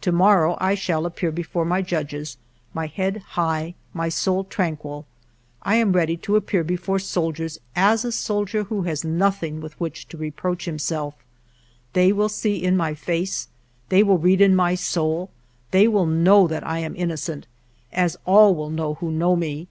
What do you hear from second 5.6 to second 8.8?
I am ready to ap pear before soldiers as a soldier